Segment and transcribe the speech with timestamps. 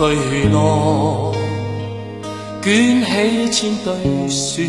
[0.00, 0.04] 巨
[0.48, 1.30] 浪
[2.62, 3.92] 卷起千堆
[4.30, 4.62] 雪，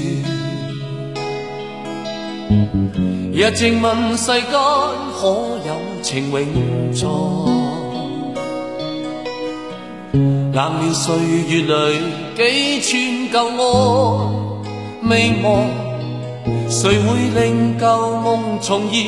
[3.31, 4.51] 日静问世间
[5.17, 5.27] 可
[5.65, 6.45] 有情永
[6.91, 7.07] 在？
[10.51, 11.15] 冷暖岁
[11.47, 11.71] 月里
[12.35, 12.91] 几串
[13.31, 13.63] 旧爱
[15.09, 15.11] 未
[15.41, 15.47] 忘，
[16.69, 17.05] 谁会
[17.39, 17.85] 令旧
[18.17, 19.05] 梦重现？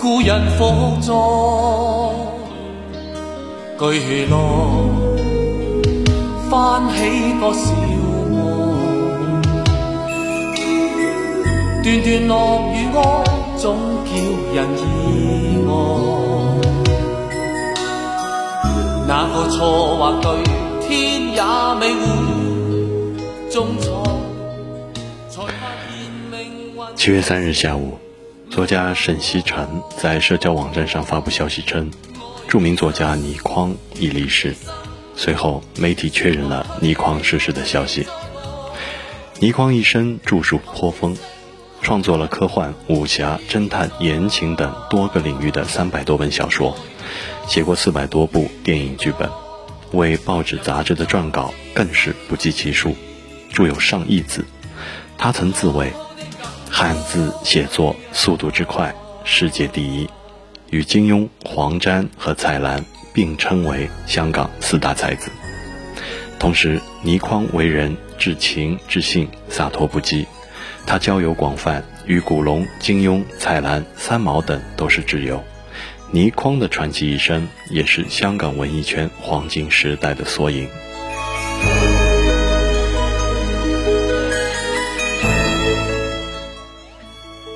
[0.00, 1.12] 故人火葬，
[3.92, 4.38] 巨浪
[6.50, 7.72] 翻起多少
[8.30, 9.42] 梦？
[11.82, 12.96] 段段落雨歌，
[13.58, 14.10] 总叫
[14.54, 14.78] 人意
[15.66, 15.70] 外。
[19.06, 20.26] 那个错或对，
[20.88, 21.42] 天也
[21.80, 22.00] 未会
[23.50, 24.02] 中错，
[26.96, 27.98] 七月三日下午，
[28.50, 31.90] 作家沈西辰在社交网站上发布消息称，
[32.54, 34.54] 著名作家倪匡已离世。
[35.16, 38.06] 随后，媒体确认了倪匡逝世的消息。
[39.40, 41.16] 倪匡一生著述颇丰，
[41.82, 46.76] 创作了科幻、武侠、侦探、言情等多个领域的三百多本小说。
[47.48, 49.28] 写过四百多部电影剧本，
[49.90, 52.94] 为报纸杂志的撰稿更是不计其数，
[53.52, 54.44] 著有上亿字。
[55.18, 55.92] 他曾自谓
[56.70, 60.08] 汉字写作速度之快，世界第一，
[60.70, 65.30] 与金庸、黄沾和蔡澜并称为香港四大才子。
[66.38, 70.26] 同时，倪匡为人至情至性，洒脱不羁。
[70.86, 75.42] 他交友广泛，与古龙、金庸、蔡澜、三毛等都是挚友。
[76.10, 80.68] 倪匡的传奇一生，也是香港文艺圈黄金时代的缩影。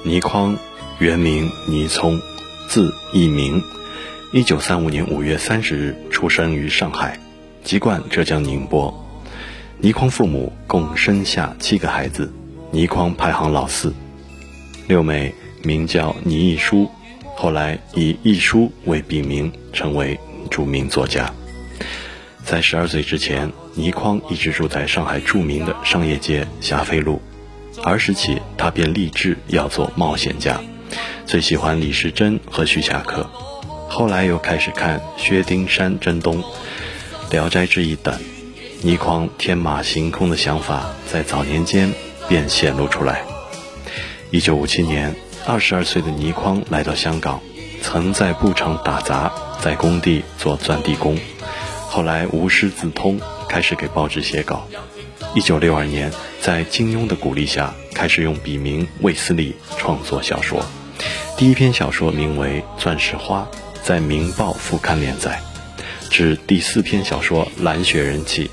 [0.05, 0.57] 倪匡，
[0.99, 2.19] 原名倪聪，
[2.69, 3.65] 字逸明，
[4.31, 7.19] 一九三五年五月三十日出生于上海，
[7.65, 9.07] 籍贯浙江宁波。
[9.79, 12.31] 倪匡父母共生下七个孩子，
[12.71, 13.95] 倪匡排行老四。
[14.87, 16.91] 六妹名叫倪艺书。
[17.37, 20.21] 后来以一书为笔名，成为
[20.51, 21.33] 著名作家。
[22.45, 27.23] 在十二岁之前，倪匡一直住在上海著名的商业街霞飞路。
[27.83, 30.61] 儿时起，他便立志要做冒险家，
[31.29, 33.29] 最喜欢李时珍和徐霞客。
[33.91, 36.43] 后来又开始看薛丁山征东、
[37.31, 38.19] 聊斋志异等，
[38.83, 41.93] 倪匡天马行空的想法在早年间
[42.29, 43.23] 便显露出来。
[44.31, 45.15] 一九五七年。
[45.47, 47.41] 二十二岁的倪匡来到香港，
[47.81, 51.17] 曾在布厂打杂，在工地做钻地工，
[51.89, 53.19] 后来无师自通，
[53.49, 54.69] 开始给报纸写稿。
[55.35, 56.13] 一九六二年，
[56.43, 60.63] 在金庸的鼓励下，开始用笔名卫斯理创作小说。
[61.39, 63.49] 第一篇小说名为《钻石花》，
[63.85, 65.41] 在《明报》副刊连载。
[66.11, 68.51] 至第四篇小说《蓝雪人》起，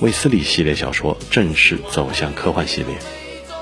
[0.00, 2.96] 卫斯理系列小说正式走向科幻系列。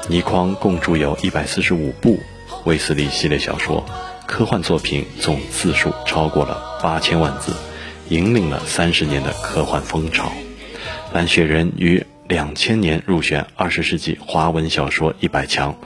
[0.06, 2.20] 倪匡共著有一百四十五部。
[2.64, 3.84] 卫斯理系列小说，
[4.28, 7.52] 科幻作品总字数超过了八千万字，
[8.10, 10.28] 引领了三十年的科幻风潮。
[11.12, 15.76] 《蓝雪人》于两千年入选二十世纪华文小说一百强，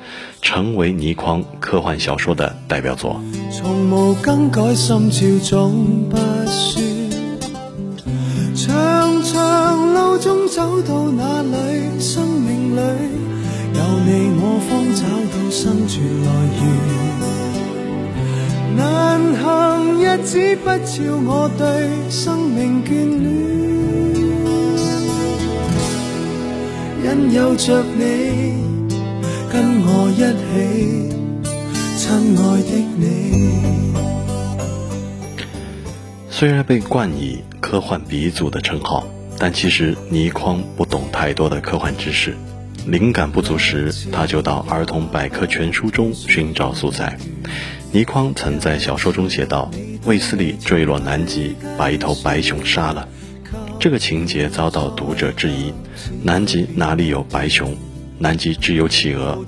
[0.41, 3.21] 成为倪匡科幻小说的代表作。
[3.53, 6.83] 从无更改，心照总不说。
[8.55, 12.81] 长长路中走到哪里，生命里
[13.75, 15.03] 有你，我方找
[15.33, 16.29] 到生存来。
[18.77, 22.89] 难行日子不照我对生命眷
[23.21, 23.80] 恋，
[27.03, 28.53] 因有着你
[29.50, 31.09] 跟我一起，
[31.97, 33.03] 亲爱的你。
[36.31, 39.06] 虽然被冠以科幻鼻祖的称号，
[39.38, 42.37] 但其实倪匡不懂太多的科幻知识。
[42.87, 47.17] 灵感不足时，他就到儿童百科全书中寻找素材。
[47.93, 49.71] 倪匡曾在小说中写道
[50.05, 53.09] ：“卫斯理坠落南极，把一头白熊杀了。”
[53.81, 55.73] 这个情节遭到读者质疑
[56.23, 57.75] ：“南极哪里有白熊？
[58.19, 59.43] 南极只有企鹅。”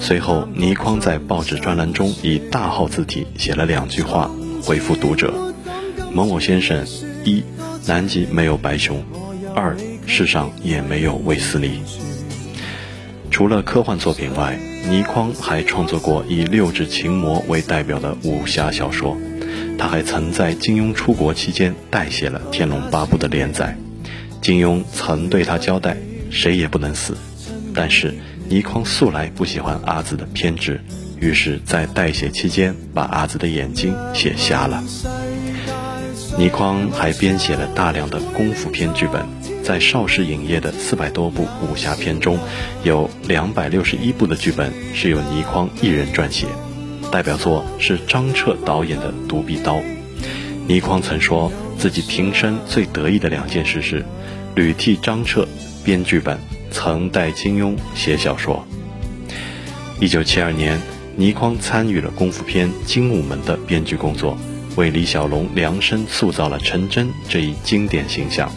[0.00, 4.28] 随后，倪匡在报纸专栏中以大号字体写了两句话，
[4.64, 5.32] 回复读者
[6.12, 6.84] ：“某某先生，
[7.24, 7.44] 一，
[7.86, 8.96] 南极没有白熊；
[9.54, 9.76] 二，
[10.06, 11.82] 世上也没有卫斯理。”
[13.30, 14.58] 除了科幻作品外，
[14.90, 19.16] 倪匡还创作过以六指琴魔为代表的武侠小说。
[19.82, 23.76] 他还曾在金庸出国期间代写了《天龙八部》的连载。
[24.40, 25.96] 金庸曾对他交代
[26.30, 27.16] ：“谁也不能死。”
[27.74, 28.14] 但是
[28.48, 30.80] 倪匡素来不喜欢阿紫的偏执，
[31.18, 34.84] 于是，在代写期间把阿紫的眼睛写瞎了。
[36.38, 39.26] 倪匡还编写了大量的功夫片剧本，
[39.64, 42.38] 在邵氏影业的四百多部武侠片中，
[42.84, 46.46] 有两百六十一部的剧本是由倪匡一人撰写。
[47.12, 49.76] 代表作是张彻导演的《独臂刀》。
[50.66, 54.02] 倪匡曾说自己平生最得意的两件事是，
[54.54, 55.46] 屡替张彻
[55.84, 56.38] 编剧本，
[56.70, 58.66] 曾代金庸写小说。
[60.00, 60.80] 一九七二年，
[61.14, 64.36] 倪匡参与了功夫片《精武门》的编剧工作。
[64.74, 68.50] 为李小龙量身塑造了陈真这一经典形象。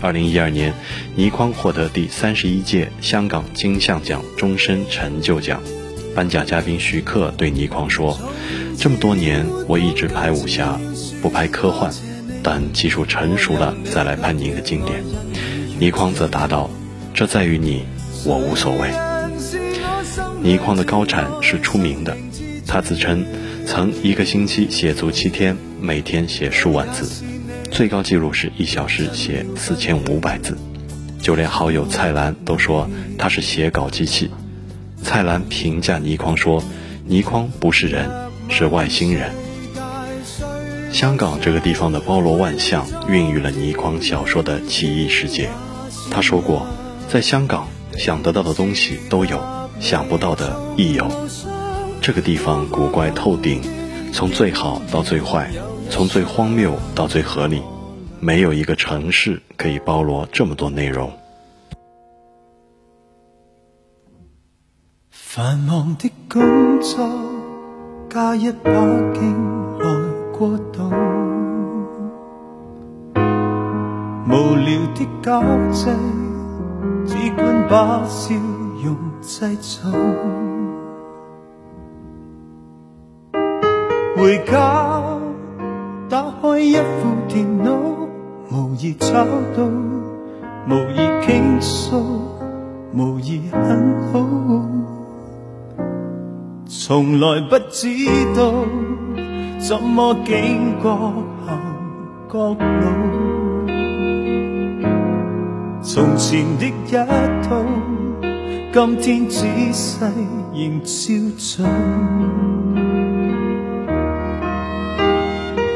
[0.00, 0.74] 二零一二年，
[1.14, 5.62] 倪匡获得第三十一届香港金像奖终身成就奖。
[6.14, 8.18] 颁奖嘉宾徐克对倪匡说
[8.78, 10.78] ：“这么多年，我一直拍武侠，
[11.20, 11.92] 不拍科幻，
[12.42, 15.02] 等技术成熟了再来拍您的经典。”
[15.78, 16.70] 倪匡则答道
[17.12, 17.84] ：“这在于你，
[18.24, 18.90] 我无所谓。
[20.40, 22.16] ”倪匡的高产是出名的，
[22.66, 23.24] 他自称。
[23.66, 27.24] 曾一个星期写足七天，每天写数万字，
[27.70, 30.54] 最高纪录是一小时写四千五百字。
[31.18, 34.30] 就连好友蔡澜都说他是写稿机器。
[35.04, 36.64] 蔡澜评价倪匡说
[37.06, 38.10] ：“倪匡不是人，
[38.48, 39.30] 是外星人。”
[40.92, 45.50] 香港这个地方的包罗万象，孕育了倪匡小说的奇异世界。
[46.10, 46.66] 他说过，
[47.08, 47.68] 在香港
[47.98, 49.40] 想得到的东西都有，
[49.78, 51.06] 想不到的亦有。
[52.00, 53.60] 这个地方古怪透顶，
[54.12, 55.50] 从最好到最坏，
[55.90, 57.60] 从最荒谬到最合理，
[58.20, 61.12] 没有一个城市可以包罗这么多内容。
[65.36, 67.04] 繁忙的工作
[68.08, 68.70] 加一把
[69.14, 69.34] 劲
[69.80, 69.84] 来
[70.30, 70.80] 过渡，
[74.28, 75.42] 无聊的交
[75.72, 75.90] 际
[77.04, 78.32] 只管把笑。
[78.80, 79.90] 容制造。
[84.16, 85.18] 回家，
[86.08, 86.82] 打开一副
[87.26, 87.72] 电脑，
[88.52, 89.12] 无疑找
[89.56, 89.64] 到，
[90.68, 92.04] 无疑倾诉，
[92.94, 94.93] 无疑很好。
[96.76, 97.86] 从来不知
[98.34, 98.52] 道
[99.60, 101.14] 怎么经过
[101.46, 101.56] 行
[102.28, 102.84] 角路，
[105.80, 106.92] 从前的一
[107.46, 107.64] 套，
[108.72, 110.04] 今天仔细
[110.52, 111.64] 仍照做。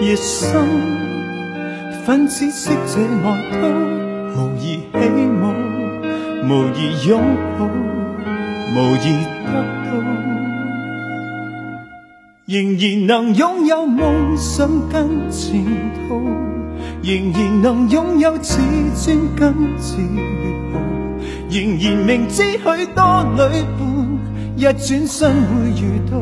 [0.01, 0.67] 夜深，
[2.05, 3.57] 粉紫色这外套，
[4.35, 4.99] 无疑起
[5.31, 5.43] 舞，
[6.45, 7.23] 无疑拥
[7.57, 7.67] 抱，
[8.75, 9.07] 无疑
[9.47, 9.49] 得
[9.87, 9.91] 到，
[12.49, 15.63] 仍然能拥有梦想跟前
[16.09, 16.19] 途，
[17.03, 18.59] 仍然能拥有自
[18.95, 19.99] 尊跟自
[20.73, 20.81] 豪，
[21.51, 24.19] 仍然明知许多旅伴，
[24.57, 26.17] 一转身会遇到。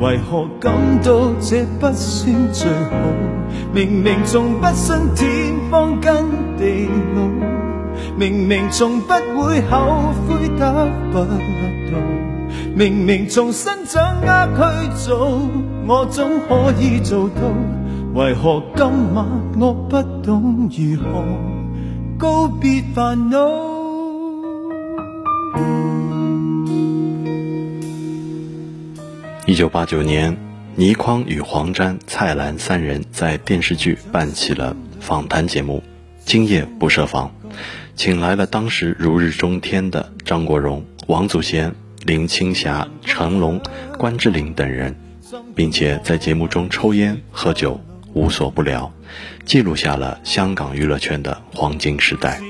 [0.00, 0.72] 为何感
[1.02, 2.96] 到这不算最好？
[3.74, 5.28] 明明从不信天
[5.70, 6.24] 荒跟
[6.56, 7.28] 地老，
[8.16, 9.12] 明明从不
[9.42, 11.26] 会后悔得不到，
[12.74, 15.50] 明明从新掌握去做，
[15.86, 17.42] 我总可以做到。
[18.14, 19.26] 为何今晚
[19.58, 21.24] 我不懂如何
[22.18, 23.38] 告别烦恼？
[29.46, 30.36] 一九八九年，
[30.76, 35.82] 倪匡与黄沾、蔡澜三人在电视剧办起了访谈节目
[36.24, 37.26] 《今夜不设防》，
[37.96, 43.60] 请来了当时如日中天的张国荣、王祖贤、林青霞、成龙、
[43.98, 44.94] 关之琳等人，
[45.54, 47.80] 并且在节目中抽烟喝酒，
[48.12, 48.92] 无所不聊，
[49.44, 52.40] 记录下了香港娱乐圈的黄金时代。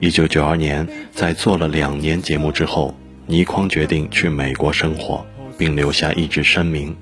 [0.00, 2.94] 一九九二年，在做了两年节目之后，
[3.26, 5.24] 倪匡决定去美国生活。
[5.56, 6.96] 并留下一纸声明：“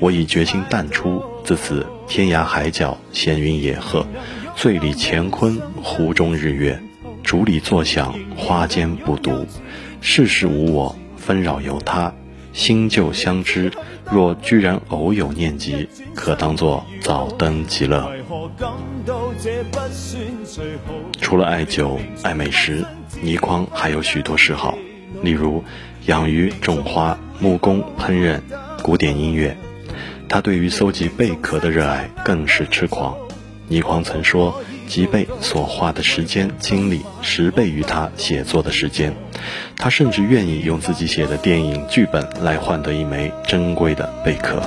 [0.00, 4.06] 我已决心淡出，自此天涯海角，闲云野鹤，
[4.54, 6.80] 醉里乾坤，湖中日月，
[7.22, 9.46] 竹里坐响，花间不读。
[10.08, 12.14] 世事无我，纷扰由他。
[12.52, 13.72] 新旧相知，
[14.08, 18.08] 若居然偶有念及，可当作早登极乐。”
[21.20, 22.84] 除了爱酒爱美食，
[23.20, 24.78] 倪匡还有许多嗜好，
[25.22, 25.64] 例如
[26.06, 27.18] 养鱼、种花。
[27.38, 28.40] 木工、烹饪、
[28.82, 29.54] 古典音乐，
[30.26, 33.14] 他对于搜集贝壳的热爱更是痴狂。
[33.68, 39.14] 倪匡曾说，吉贝所花的时间精力十倍于他写作的时间，
[39.76, 44.62] 他甚至愿意用自己写的电影剧本来换得一枚珍贵的贝壳。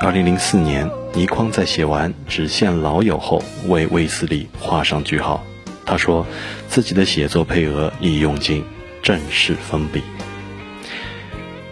[0.00, 5.44] 二零零四年，倪匡在写完《只羡老友》后，为卫斯理画上句号。
[5.86, 6.26] 他说，
[6.68, 8.64] 自己的写作配额已用尽，
[9.02, 10.02] 正式封笔。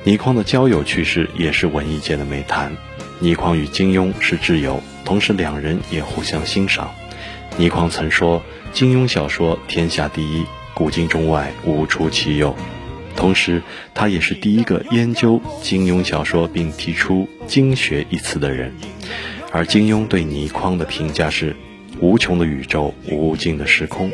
[0.05, 2.77] 倪匡的交友趣事也是文艺界的美谈。
[3.19, 6.91] 倪匡与金庸是挚友，同时两人也互相欣赏。
[7.61, 12.57] 倪匡曾说：“金庸小说天下第一，古今中外无出其右。”
[13.15, 13.63] 同时，
[13.93, 18.73] 他也是第一个研究金庸小说并提出“经学”一词的人。
[19.53, 21.55] 而金庸对倪匡的评价是：
[22.01, 24.11] 无穷的宇宙、无尽的时空、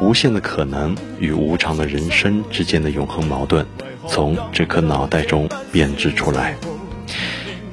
[0.00, 3.66] 无限的可能与无常的人生之间的永恒矛盾，
[4.08, 6.56] 从这颗脑袋中编织出来。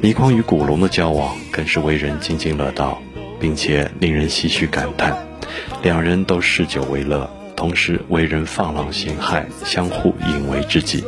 [0.01, 3.01] 倪匡与古龙的交往更是为人津津乐道，
[3.43, 5.13] 并且令人唏嘘感叹，
[5.81, 7.29] 两人都嗜酒为乐。
[7.57, 11.03] 同时为人放浪形骸，相互引为知己。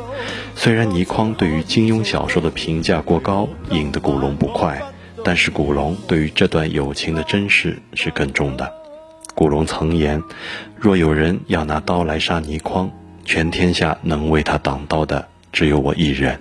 [0.54, 4.82] 虽然倪匡对于金庸小说的评价过高，引得古龙不快，
[5.24, 8.70] 但是古龙对于这段友情的珍视是更重的。
[9.34, 10.22] 古龙曾言
[10.76, 12.92] ：“若有人要拿刀来杀倪匡，
[13.24, 16.38] 全天下能为他挡刀的只有我一人。”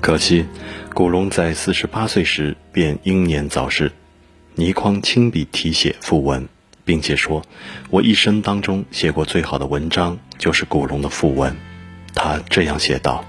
[0.00, 0.44] 可惜，
[0.92, 3.90] 古龙在四十八岁时便英年早逝，
[4.54, 6.48] 倪匡亲笔题写讣文。
[6.86, 7.42] 并且说，
[7.88, 11.56] 我一生当中写过最好的文章就是古龙的讣文。
[12.14, 13.24] 他这样写道：“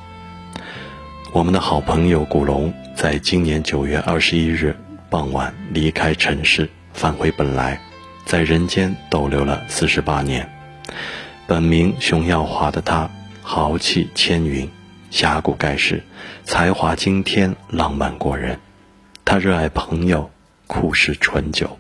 [1.32, 4.76] 我们的好朋友古龙，在今年九月二十一日
[5.10, 7.80] 傍晚离开尘世，返回本来，
[8.26, 10.50] 在人间逗留了四十八年。
[11.48, 13.10] 本名熊耀华的他，
[13.42, 14.70] 豪气千云，
[15.12, 16.04] 侠骨盖世，
[16.44, 18.60] 才华惊天，浪漫过人。
[19.24, 20.30] 他热爱朋友，
[20.68, 21.78] 酷嗜醇酒。”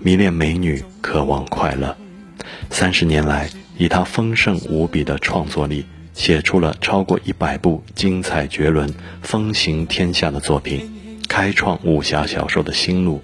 [0.00, 1.96] 迷恋美女，渴望快乐。
[2.70, 13.22] 三十年来，以他丰盛无比的创作力，写出了超过一百部精彩绝伦、风行天下的作品，开创武侠小说的新路，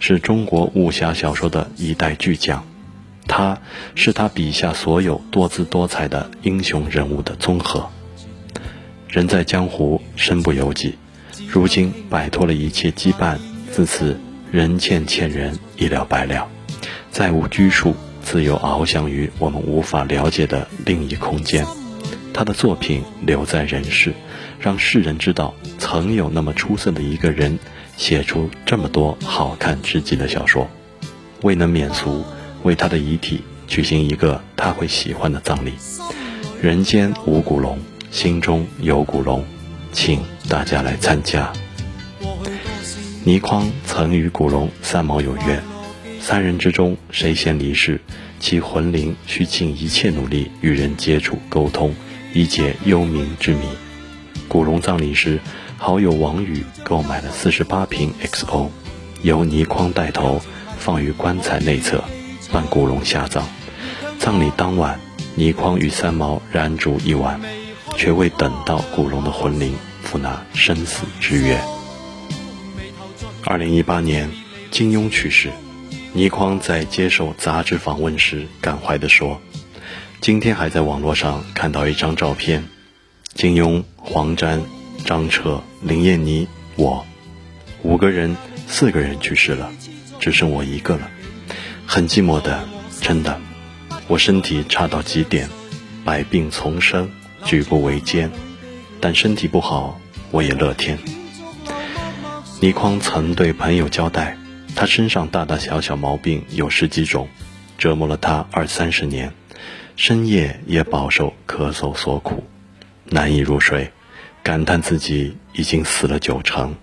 [0.00, 2.64] 是中国武侠小说的一代巨匠。
[3.26, 3.58] 他
[3.94, 7.88] 是他笔下所有多姿多彩的英雄人物的综合。
[9.08, 10.96] 人在江湖，身不由己。
[11.48, 13.38] 如今摆脱了一切羁绊，
[13.70, 14.18] 自此。
[14.54, 16.46] 人欠欠人，一了百了，
[17.10, 21.66] 再无拘束，自由翱翔于我们无法了解的另一空间。
[22.32, 24.12] 他的作品留在人世，
[24.60, 27.58] 让世人知道，曾有那么出色的一个人，
[27.96, 30.70] 写出这么多好看至极的小说。
[31.42, 32.24] 未能免俗，
[32.62, 35.72] 为他的遗体举行一个他会喜欢的葬礼。
[36.62, 37.76] 人间无古龙，
[38.12, 39.44] 心中有古龙，
[39.90, 41.52] 请大家来参加。
[43.26, 45.58] 倪匡曾与古龙、三毛有约，
[46.20, 47.98] 三人之中谁先离世，
[48.38, 51.94] 其魂灵需尽一切努力与人接触沟通，
[52.34, 53.62] 以解幽冥之谜。
[54.46, 55.40] 古龙葬礼时，
[55.78, 58.68] 好友王宇购买了四十八瓶 XO，
[59.22, 60.42] 由倪匡带头
[60.76, 62.04] 放于棺材内侧，
[62.52, 63.48] 伴古龙下葬。
[64.18, 65.00] 葬礼当晚，
[65.34, 67.40] 倪匡与三毛燃烛一晚，
[67.96, 71.58] 却未等到古龙的魂灵赴那生死之约。
[73.46, 74.30] 二零一八年，
[74.70, 75.50] 金庸去世。
[76.14, 79.38] 倪匡在接受杂志访问时感怀地说
[80.22, 82.64] ：“今天还在网络上看到一张照片，
[83.34, 84.62] 金庸、黄沾、
[85.04, 87.04] 张彻、林燕妮，我
[87.82, 88.34] 五个人，
[88.66, 89.70] 四个人去世了，
[90.20, 91.10] 只剩我一个了，
[91.84, 92.66] 很寂寞的，
[93.02, 93.38] 真的。
[94.08, 95.50] 我身体差到极点，
[96.02, 97.10] 百病丛生，
[97.44, 98.30] 举步维艰，
[99.00, 100.98] 但身体不好，我也乐天。”
[102.64, 104.38] 倪匡曾对朋友交代，
[104.74, 107.28] 他身上大大小小毛病有十几种，
[107.76, 109.34] 折磨了他二三十年，
[109.96, 112.42] 深夜也饱受咳嗽所苦，
[113.04, 113.92] 难以入睡，
[114.42, 116.74] 感叹自己已经死了九成。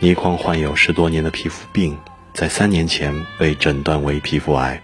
[0.00, 1.98] 倪匡患有十多年的皮肤病，
[2.32, 4.82] 在三年前被诊断为皮肤癌，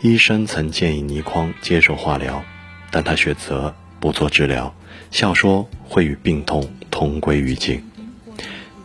[0.00, 2.42] 医生曾建议倪匡接受化疗，
[2.90, 4.74] 但他选择不做治疗，
[5.10, 7.84] 笑说会与病痛同归于尽。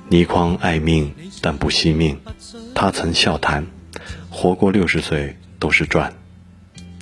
[0.09, 2.19] 倪匡爱命，但不惜命。
[2.73, 3.67] 他曾笑谈
[4.31, 6.11] ：“活过六十岁都是赚。”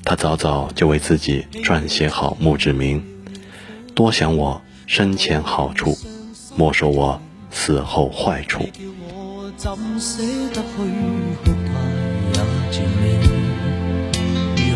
[0.03, 3.01] 他早早就为自己撰写好墓志铭
[3.95, 5.97] ：“多想我生前好处，
[6.57, 8.91] 莫说我死后坏处。”如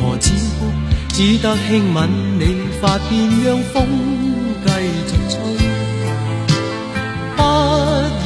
[0.01, 0.65] 何止哭？
[1.09, 2.09] 只得轻吻
[2.39, 3.85] 你发边，让风
[4.65, 5.40] 继续吹。